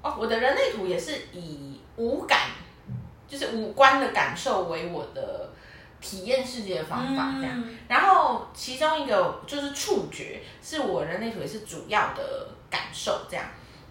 [0.00, 2.38] 哦，我的人类图也是以五感，
[3.28, 5.50] 就是五官的感受为我的
[6.00, 7.52] 体验世界的方法这样。
[7.56, 13.46] 嗯然后其中一个就是触觉，是我人类图也是主要的感受这样。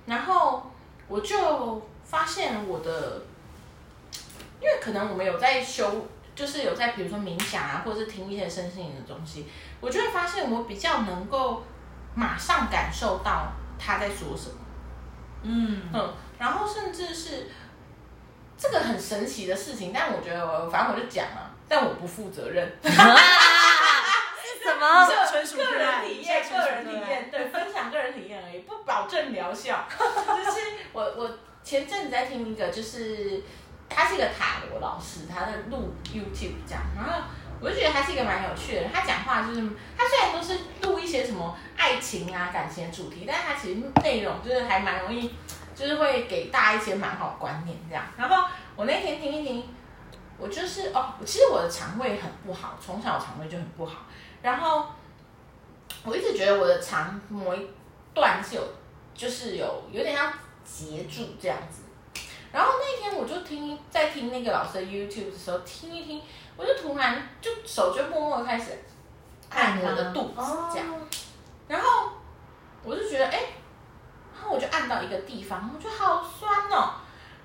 [0.06, 0.72] 然后
[1.08, 3.24] 我就发现我的，
[4.62, 9.48] 因为可能我们有在修，就是有在比如说冥想啊，或者是听一些身心灵的东西，
[9.82, 11.64] 我就会发现我比较能够
[12.14, 14.56] 马上感受到他在说什么。
[15.42, 17.50] 嗯，嗯，然后甚至是
[18.56, 22.72] 这个很神奇的事情，但我觉得我反正我就讲了，但我不负责任。
[24.68, 25.08] 什么？
[25.08, 29.88] 就纯属个人体验，个人体验，对，分享个人体验而已，不保证疗效。
[29.98, 30.60] 就是
[30.92, 33.42] 我我前阵子在听一个，就是
[33.88, 37.22] 他是一个塔罗老师，他在录 YouTube 这样，然后
[37.62, 38.92] 我就觉得他是一个蛮有趣的人。
[38.94, 39.62] 他讲话就是，
[39.98, 45.34] 他虽然都是录一些什么爱情啊、感情的主题，但他其实内容就是还蛮容易，
[45.74, 48.04] 就是会给大家一些蛮好观念这样。
[48.18, 49.77] 然后我那天听一听。
[50.38, 54.02] 我就是哦，其实我的肠胃很不好，从小肠胃就很不好。
[54.42, 54.86] 然后
[56.04, 57.68] 我一直觉得我的肠某一
[58.14, 58.62] 段是有，
[59.16, 60.32] 就是有有点像
[60.64, 61.82] 截住这样子。
[62.52, 66.22] 然后那天我就听在听那个老师的 YouTube 的时候，听一听，
[66.56, 68.72] 我就突然就手就默默地开始
[69.50, 70.88] 按我的肚子这样，
[71.68, 72.10] 然后
[72.84, 73.40] 我就觉得哎，
[74.34, 76.94] 然后我就按到一个地方，我觉得好酸哦。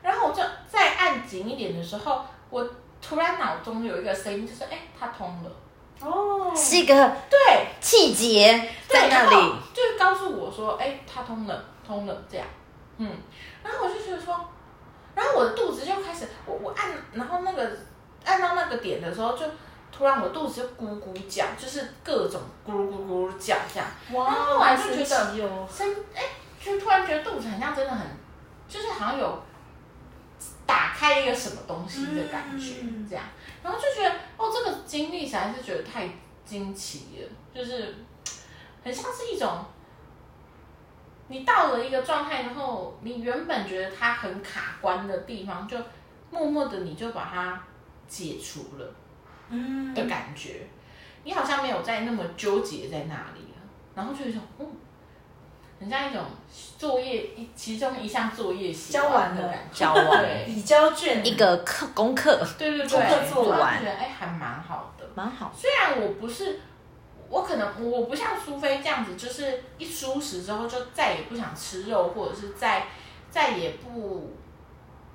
[0.02, 2.68] 然后我就再按紧一点的时候，我
[3.02, 5.50] 突然脑中有一个声音，就是哎，它通了。
[6.00, 6.94] 哦，是一个
[7.30, 12.46] 对，气节在那里，就是告诉我说，哎、它通了，通了，这样，
[12.96, 13.08] 嗯，
[13.62, 14.34] 然后我就觉得说，
[15.14, 17.70] 然后我的肚子就开始，我我按，然后那个
[18.24, 19.44] 按到那个点的时候，就
[19.96, 26.22] 突然我肚子就咕咕叫，就是各种咕噜咕噜咕噜叫这样，哇，然后后来就觉得好神奇哦，身哎，
[26.60, 28.04] 就突然觉得肚子好像真的很，
[28.68, 29.42] 就是好像有
[30.72, 33.22] 打开一个什么东西的感觉，嗯这样，
[33.62, 36.08] 然后就觉得哦，这个经历实在是觉得太
[36.46, 37.94] 惊奇了，就是
[38.82, 39.66] 很像是一种，
[41.28, 45.76] 你到了一个状态之后，你原本觉得它很卡关的地方，就
[46.30, 47.62] 默默的你就把它
[48.08, 48.94] 解除了。
[49.54, 50.66] 嗯的感觉，
[51.24, 53.60] 你好像没有再那么纠结在那里了，
[53.94, 54.66] 然后就有一种，嗯，
[55.82, 56.22] 很像一种
[56.78, 59.42] 作业一其中一项作业写交完了。
[59.42, 60.22] 的感觉，交完。
[60.22, 60.46] 对。
[60.48, 61.26] 已交卷。
[61.26, 63.78] 一个课功课，对对对，功课做完。
[63.78, 65.04] 就觉得哎还蛮好的。
[65.14, 65.52] 蛮好。
[65.54, 66.60] 虽然我不是，
[67.28, 72.86] 我可能我不像苏菲这样子，就是一舒食之后就再也不想吃肉，或者是再
[73.30, 74.32] 再也不。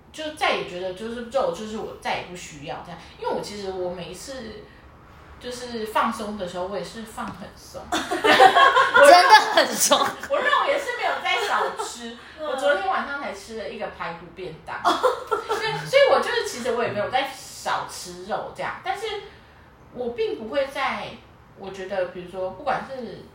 [0.10, 4.63] 就再也觉得就是肉，就是我再也不需要这样，因为我其实我每一次
[5.39, 9.97] 就是放松的时候，我也是放很松， 真的很松，
[10.30, 12.17] 我肉也是没有在少吃。
[12.39, 19.06] 我昨天晚上才吃了一个排骨便当，所以所以我就是其实我也没有在少吃肉这样，但是
[19.93, 21.10] 我并不会在
[21.58, 23.26] 我觉得比如说不管是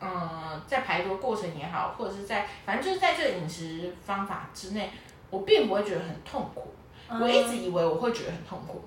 [0.00, 4.90] 嗯在排毒过程也好，或者是在反正就是在这个饮食方法之内，
[5.30, 6.74] 我并不会觉得很痛苦。
[7.08, 8.84] 我一直以为我会觉得很痛苦，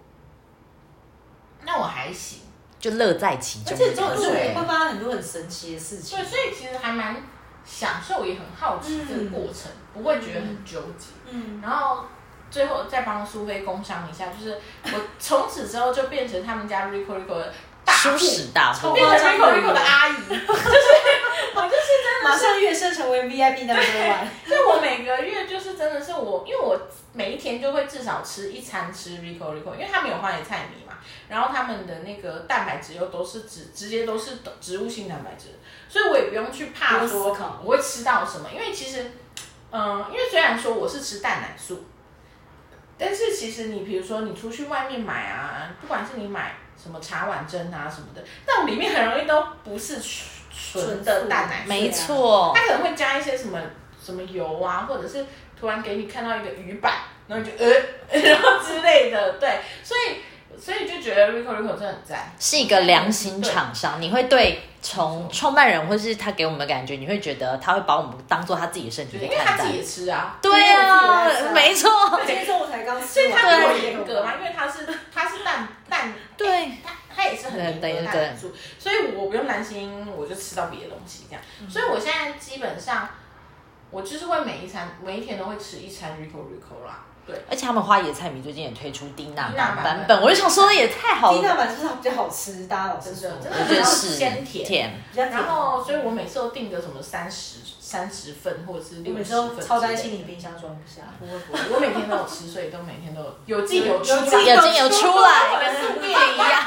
[1.65, 2.39] 那我还行。
[2.80, 3.78] 就乐在其中而。
[3.78, 7.15] 且这种是对会发生很多很神奇的事情对，，所以其实还蛮
[7.65, 11.08] 享受，也很好奇这个过程，不会觉得很纠结。
[11.30, 12.04] 嗯，然后
[12.52, 17.54] 最后再帮苏菲工商一下，就是我从此之后就变成他们家 Rico Rico 的
[17.86, 20.41] 大户舒适大户，变成 Rico Rico 的阿姨，就是
[21.56, 26.78] 我就是真的马上跃升成为 VIP number one， 所以我每个月就是真的是我，因为我
[27.13, 30.95] 每一天就会至少吃一餐吃 Rico Rico，因为他们有花椰菜米嘛，
[31.30, 35.49] 然后他们的那个蛋白质又都是直直接都是植物性蛋白质，
[35.88, 37.30] 所以我也不用去怕说
[37.63, 39.12] 我会吃到什么，因为其实，
[39.69, 41.86] 嗯、因为虽然说我是吃蛋奶素，
[42.97, 53.60] 但是其实你比如说你出去外面买啊，不管是你买什么茶碗蒸啊什么的，那种里面很容易都不是纯纯的蛋奶素，没错，它可能会加一些什么
[54.04, 55.26] 什么油啊，或者是
[55.63, 56.91] 突然给你看到一个鱼板，
[57.26, 57.71] 然后你就呃，
[58.19, 69.52] 然后之类的，对，所以所以就觉得 Rico Rico 真的很赞，是一个良心厂商，你会对从创办人或是他给我们的感觉，你会觉得他会把我们当做他自己的身体对，去看待。
[69.52, 69.78] 因为他自己。
[69.78, 71.89] 也吃啊，对啊没错，
[72.28, 76.73] 今天中午才刚吃所以，他比我严格嘛，因为他是他是蛋蛋，对。
[76.84, 81.41] 他他也是很严格蛋素，所以我不用担心，我就吃到别的东西这样。
[81.69, 83.08] 所以我现在基本上，
[83.93, 87.36] 我就是会每一餐每一天都会吃一餐 Rico Rico 啦，对。
[87.49, 100.23] 而且他们花椰菜米最近也推出低钠版本版本，我就想说也太好了，低钠版就是比较好吃，大家老实说，真的我觉得是鲜甜甜，比较甜然后，所以我每次都订个什么三十三十份或者是我六十每次都份，超担心你。
[100.23, 101.03] 冰箱装不下。
[101.19, 106.63] 不会不会，我每天都有吃，所以都每天都有有进有出有啦，进有出来，跟树叶一样。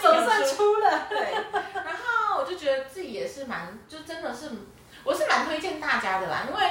[0.00, 1.34] 总算出了，对，
[1.74, 4.50] 然后我就觉得自己也是蛮，就真的是，
[5.04, 6.70] 我是蛮推荐大家的啦，因为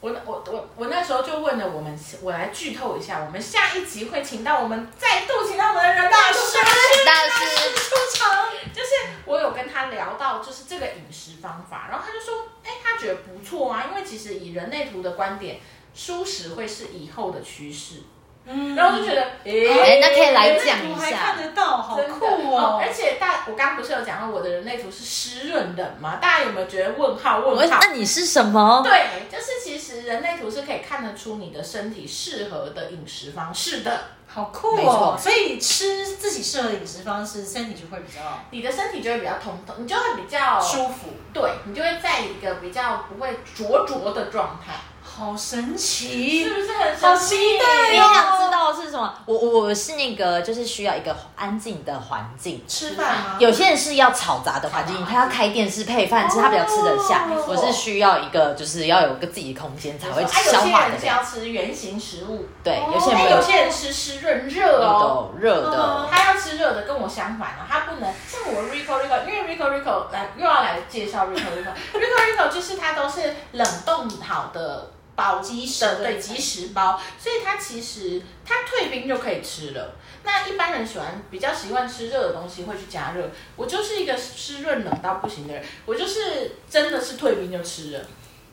[0.00, 6.58] 我我我我那时候就问了我们，我来剧透一下，我们下一集会请到我们再度请到我们的人大师。
[7.04, 8.90] 大师出场，就是
[9.24, 15.60] 我有跟他聊到就是这个饮食方法，然后他就说，哎，他觉得不错啊，因为其实以人类图的观点，
[15.94, 18.02] 素食会是以后的趋势，
[18.46, 22.80] 嗯然后我就觉得，哎那可以来讲一我还下看得到，好酷哦！
[22.82, 26.16] 而且大，我刚刚不是有讲到我的人类图是湿润的吗？
[26.20, 27.78] 大家有没有觉得问号问号？
[27.80, 28.82] 那你是什么？
[28.82, 35.14] 对，就是其实人类图是可以看得出你的身体适合的饮食方式的，好酷没哦！
[35.16, 44.74] 错所以吃自己适合的饮食方式，身体就会比较你的身体就会比较通透，你就会比较舒服，对，你就会在一个比较不会灼灼的状态，
[45.20, 46.54] 好神奇是。
[46.54, 47.36] 不是很好神奇？
[47.36, 49.14] 期待你哦想知道是什么？
[49.26, 52.64] 我我我是那个，就是需要一个安静的环境。
[52.66, 53.36] 吃饭吗？
[53.38, 57.26] 有些人是要吵杂的环境，他要开电视配饭吃，他比较吃得下。
[57.30, 60.90] 哦我是需要一个，就是要有个自己的空间才会啊，消有些化得了。
[60.92, 65.30] 人是要吃圆形食物，对，有些人没有有些人吃湿润热哦。
[65.34, 79.94] 的热的，他要吃热的，跟我相反哦，他不能像我 Rico Rico，因为 Rico Rico 来又要来介绍 Rico Rico，Rico Rico 就是它都是冷冻好的包即时的的对即食包，所以它其实它退冰就可以吃了。
[80.24, 83.30] 那一般人喜欢比较习惯吃热的东西，会去加热。
[83.54, 88.00] 我就是一个湿润冷到不行的人，我就是真的是退冰就吃了，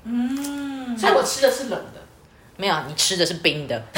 [0.04, 2.02] 嗯，所以我吃的是冷的。
[2.58, 3.82] 没有，你吃的是冰的。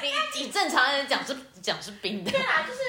[0.00, 2.80] 你以正常人讲是讲是冰的对，啊，就是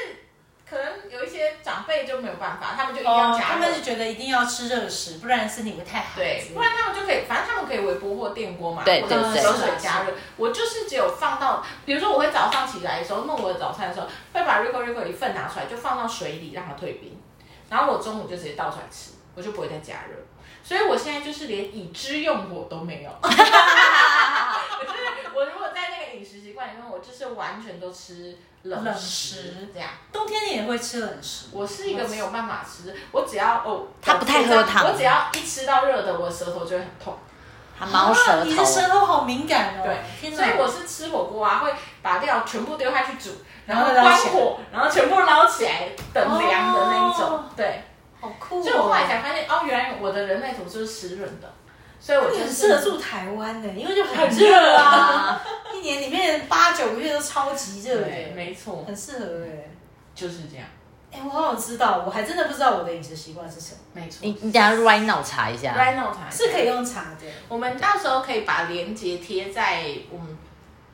[0.70, 3.54] 可能有一些长辈就没有办法，他们就一定要哦，加热。
[3.54, 6.06] 他们是觉得一定要吃热食，不然身体会太好。
[6.16, 10.14] 对，不然他们就可以，反正他们可以微波或电锅嘛，对或者对对水加热。
[10.38, 17.22] 我就是只有放到，比如说我会早上起来的时候弄我的早餐的时候，会把 Rico Rico 一份拿出来，就放到水里让它退冰，
[17.70, 20.16] 然后我中午就直接倒出来吃，我就不会再加热。
[20.66, 23.12] 所以我现在就是连已知用火都没有。
[23.22, 23.44] 我就是
[25.36, 25.68] 我如果
[26.24, 29.90] 饮食习惯里面，我就是完全都吃冷冷食食这样。
[30.14, 31.48] 冬天你也会吃冷食。
[31.52, 37.14] 我是一个没有办法吃，我只要哦，他不太喝汤我只要一吃到热的，我舌头就会很痛。
[37.78, 39.06] 它猫舌啊你的舌头。
[39.06, 39.84] 好敏感哦。
[39.84, 43.32] 对，所以我是吃火锅啊，会把料全部丢下去煮，
[43.66, 47.32] 然后关火，然后全部捞起来等凉的那一种。
[47.32, 47.84] 哦对，
[48.22, 48.64] 好酷哦。
[48.64, 51.52] 所以我后来才发现，哦，原来我的人类图就是湿润的，
[52.06, 55.42] 所以我你很就是适合住台湾的，因为就很很热热啊，啊。
[55.74, 59.70] 一年里面八九个月都超级热的，对，没错，很适合哎。
[60.14, 60.66] 就是这样，
[61.14, 64.20] 哎，我好想知道，我还真的不知道我的饮食习惯是什么，没错。
[64.22, 65.74] 你你等一下 right now 查一下。
[65.74, 66.68] Right now 查是可以。
[66.68, 67.26] 用查的。
[67.48, 70.38] 我们到时候可以把链接贴在我们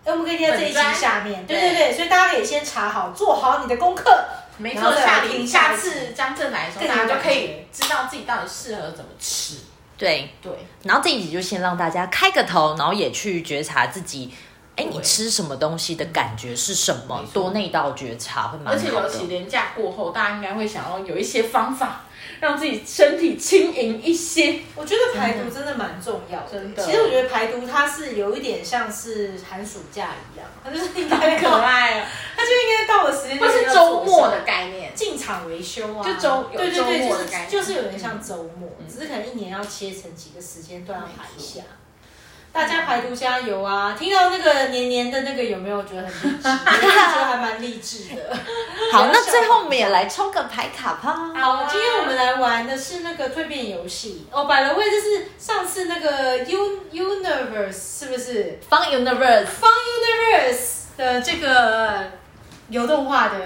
[0.06, 4.10] 哎，我们可以贴在这一期下面，对对对对，所以大家可以先查好，做好你的功课。
[4.58, 9.56] 没错，下下次张正来的时候，大家就可以知道自己到底适合怎么吃。
[10.00, 10.52] 对，对，
[10.84, 14.34] 然后这一集就先让大家开个头，然后也去觉察自己，
[14.78, 18.88] 哎，你吃什么东西的感觉是什么多内道觉察会蛮而且。
[18.88, 22.06] 尤其年假过后，大家应该会想要有一些方法，
[22.40, 24.60] 让自己身体轻盈一些。
[24.76, 34.92] 我觉得排毒真的蛮重要的，真的其实我觉得排毒它是有一点像是寒暑假一样，它就是应该 太可爱啊，它就应该到了时间就或是周末的概念。
[34.96, 41.79] 进场维修啊，就周有对对对，就是就是有点像周末，嗯只是可能一年要切成几个时间段要排一下没。
[42.52, 43.96] 大家排毒加油啊！
[43.98, 46.42] 听到那个黏黏的那个有没有觉得很励志？
[46.44, 48.38] 觉得还蛮励志的。
[48.92, 51.32] 好，那最后我们也来抽个牌卡吧。
[51.36, 54.46] 好，今天我们来玩的是那个蜕变游戏哦。
[54.46, 59.72] 百了位，就是上次那个 U Universe 是不是 Fun Universe，Fun
[60.02, 62.12] Universe 的这个
[62.70, 63.38] 流动化的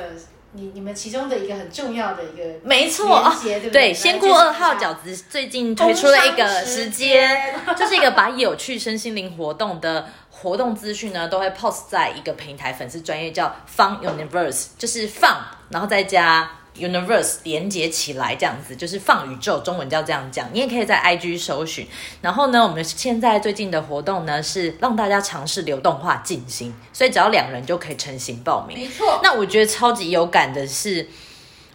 [0.56, 3.24] 你你们其中的一个很重要的一个没错。
[3.42, 3.72] 对不对？
[3.72, 15.38] 对，来仙姑二号饺子最近推出了一个时间， 就是一个把有趣身心灵活动的活动资讯呢，都会 post 在一个平台粉丝专业叫 Fun Universe，就是放，
[15.70, 20.50] 然后再加 Universe 连接起来，这样子就是放宇宙，中文叫这样讲。
[20.52, 21.88] 你也可以在 IG 搜寻。
[22.22, 28.78] 然后呢，我们现在最近的活动呢是让大家尝试流动化进行，所以只要两人就可以成型报名。
[28.78, 29.20] 没错。
[29.22, 31.08] 那我觉得超级有感的是，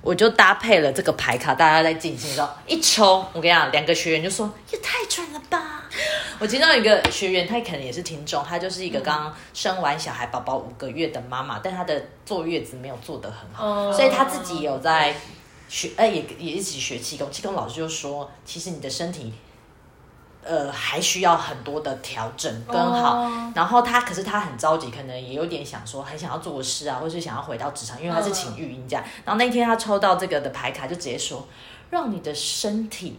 [0.02, 5.82] 我就搭配了这个牌卡，大家在进行的时候一抽，我跟你讲，两个学员就说也太准了吧。
[6.38, 15.14] 我其中有一个学员，他可能也是听众，他就是一个刚生完小孩宝宝五个月的妈妈，但她的坐月子没有做得很好，哦所以她自己有在
[15.68, 17.28] 学，呃，也也一起学气功。
[17.32, 19.32] 气功老师就说，其实你的身体。
[20.40, 29.04] 呃，还需要很多的调整跟好，哦然后他可是他很着急，可能也有点想说，很想要做事啊，或是想要回到职场，因为他是请育婴假。
[29.26, 31.46] 然后那天他抽到这个的牌卡，就直接说，
[31.90, 33.18] 让你的身体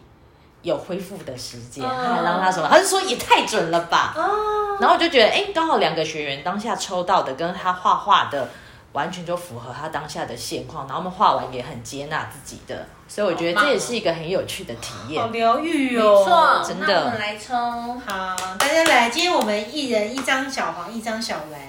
[0.62, 2.68] 有恢复的时间，哦还让他什么？
[2.70, 4.14] 他就说也太准了吧。
[4.16, 8.50] 哦，然后我就觉得，哎，刚好两个学员当下抽到的跟他画画的。
[8.92, 15.22] 完全就符合他当下的现况，然后我们画完也很接纳自己的，所以我觉得这也是一个很有趣的体验。
[15.22, 17.54] 好疗愈没哦，错，真的那我们来抽。
[17.54, 21.62] 好，大家来，今天我们一人一张小黄，一张小蓝。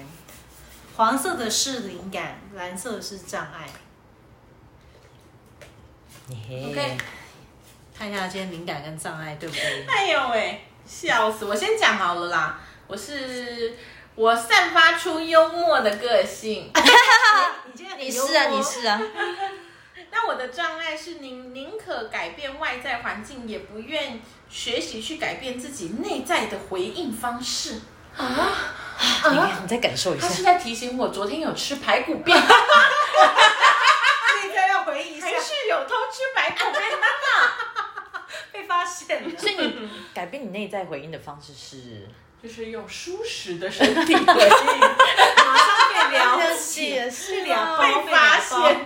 [0.96, 3.68] 黄色的是灵感，蓝色的是障碍。
[6.48, 6.96] 嘿 OK
[8.00, 9.84] 看一下今天灵感跟障碍对不对？
[9.86, 11.44] 哎呦喂，笑死！
[11.44, 13.76] 我先讲好了啦，我是
[14.14, 16.72] 我散发出幽默的个性，
[17.66, 18.98] 你今天很你是啊，默你是啊，
[20.10, 27.82] 那我的障碍是宁宁可改变外在环境，也不愿学习去改变自己内在的回应方式。
[28.16, 28.50] 啊
[29.30, 30.26] 你你再感受一下。
[30.26, 32.48] 他是在提醒我，昨天有吃排骨便当，
[34.42, 37.00] 这个要回忆一下还，是有偷吃排骨便当，
[38.52, 39.38] 被发现了。
[39.38, 39.74] 所以
[40.14, 42.08] 改变你内在回应的方式是，
[42.42, 44.24] 就是用舒适的身体回应。
[44.26, 48.84] 马上变了了解，解是两被发现，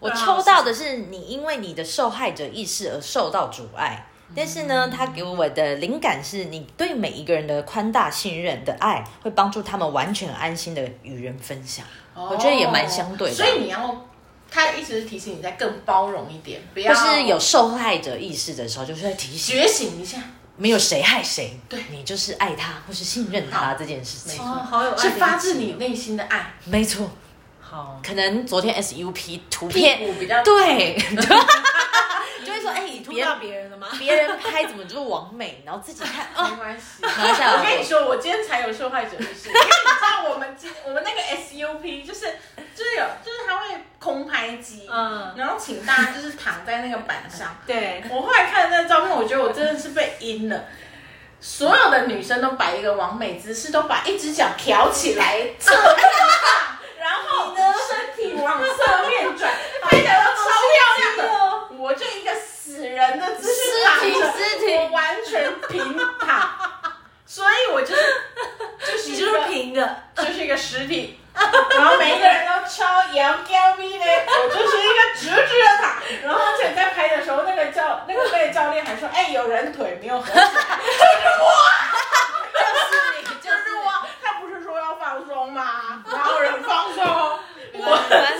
[0.00, 4.06] 我抽到的是你因为你的受害者意识而受到阻碍。
[4.34, 11.84] 但是呢，他给我的灵感是你对每一个人的宽大信任的爱，会帮助他们完全安心的与人分享。
[12.14, 14.08] 我觉得也蛮相对的所以你要，
[14.52, 20.18] 他一直是提醒你再更包容一点，不要就要是有受害者意识的时候，就是在提醒，觉醒一下。
[20.54, 24.38] 没有谁害谁，对你就是爱他或是信任他这件事情。
[24.38, 27.10] 哦，好有爱是发自你内心的爱，没错，
[27.58, 29.98] 好，可能昨天 SUP 图片
[30.44, 30.94] 对，
[33.14, 33.88] 别突到别人了吗？
[33.98, 37.02] 别人拍怎么就是完美，然后自己看没 哦，关系。
[37.02, 42.20] 我跟你说，我今天才有受害者意识，因 为你知道我们今我们那个 SUP 就是
[42.74, 47.56] 就是有就是他会空拍机，嗯，然后请大家就是躺在那个板上。
[47.66, 50.64] 对，我后来看了那个照片，我觉得我真的是被阴了。
[51.40, 59.52] 所有的女生都摆一个完美姿势，都把一只脚挑起来侧面放，然后身体往侧面转，
[59.82, 61.68] 拍起来都超漂亮的。
[61.76, 64.76] 我就一个死人的姿势躺尸体着，尸体。
[64.76, 66.50] 我完全平躺，
[67.26, 68.02] 所以我就是
[68.86, 75.92] 就是你就是平的，就是一个实体， 然后每一个人都超摇高逼的，我就是一个直直的躺。
[76.22, 81.48] 然后而且在拍的时候，那个教那个那个教练还说：“哎，有人腿没有合起来，就是我，
[82.52, 86.04] 就是你，就是我。”他不是说要放松吗？
[86.10, 87.38] 哪有人放松？
[87.74, 87.96] 我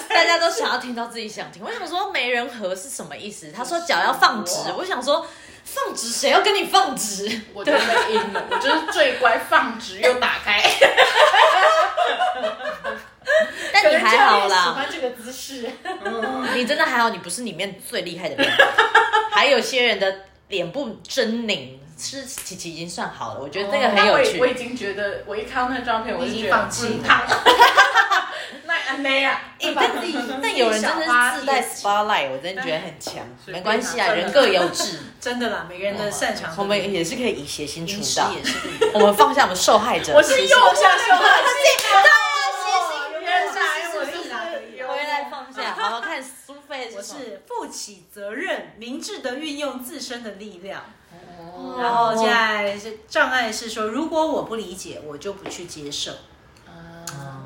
[0.09, 1.63] 大家都想要听到自己想听。
[1.65, 3.53] 我想说没人和是什么意思？
[3.55, 5.25] 他说脚要放直，我想说
[5.65, 7.41] 放直谁要跟你放直？
[7.55, 7.79] 我就被
[8.13, 10.61] 阴了，我就是最乖，放直又打开。
[13.73, 15.71] 但你还好啦喜啦，欢这个姿势，
[16.55, 18.53] 你真的还好，你不是里面最厉害的人。
[19.31, 20.15] 还有些人的
[20.49, 24.59] 脸部狰狞，是琪琪已经算好了，我觉得这个很有那我我已趣。
[24.59, 27.25] 经觉得，我一看到那个照片，我已经放弃了嗯躺。
[28.65, 29.91] 那安内啊，哎，但
[30.43, 33.25] 但有人真的是自带 spotlight，我真的觉得很强。
[33.47, 34.99] 没关系啊，人各有志。
[35.21, 38.33] 真的啦，每个人的擅长，我们也是可以以谐星出道。
[38.95, 40.13] 我们放下我们受害者。
[40.15, 41.49] 我是右下受害者。
[43.13, 50.81] 对原来我是是啦是有回来放下，好好看苏菲我是负起责任，明智的运用自身的力量。
[51.39, 56.17] 哦然后接下来是障碍是说，如果我不理解，我就不去接受，嗯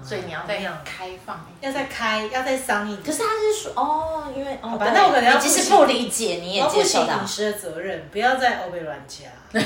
[0.06, 1.44] 所以你要再开放。
[1.60, 2.96] 要再开，要再商议。
[3.04, 7.26] 可是他是说哦，因为哦，好吧对那我可能要你即使不理解，你也接受到饮。
[7.26, 9.26] 食的责任，不要再欧贝乱加。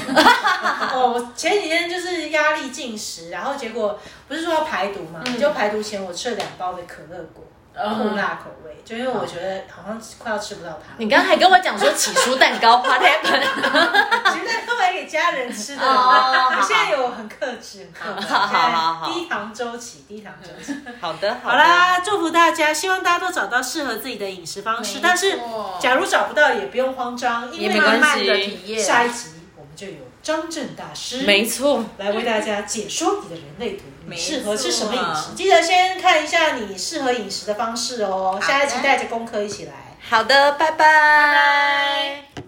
[0.94, 7.44] 哦，我前几天就是压力进食，然后结果不是说要排毒嘛，嗯就排毒前我吃了两包的可乐果，
[7.74, 10.94] 苦辣口味，就因为我觉得好像快要吃不到它。
[10.98, 13.40] 你刚刚还跟我讲说起酥蛋糕花天盆，
[14.32, 19.12] 其实那买给家人吃的，哦我现在有很克制，很克制，好好好好。
[19.12, 20.78] 低糖周期，低糖周期。
[21.00, 24.94] 好的好，啦，祝福大家，希望大家都找到适合自己的饮食方式。
[24.96, 25.00] 没错。
[25.02, 25.38] 但是，
[25.80, 33.84] 假如找不到也不用慌张，因为慢慢的体验，下一集我们就有张震大师没错，来为大家解说你的人类图，
[34.16, 35.34] 适合吃什么饮食？
[35.36, 38.38] 记得先看一下你适合饮食的方式哦。
[38.40, 39.72] 下一期带着功课一起来。
[40.08, 42.30] 好的，拜拜。